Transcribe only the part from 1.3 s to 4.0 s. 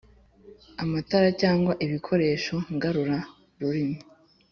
cyangwa ibikoresho ngarura-rumuri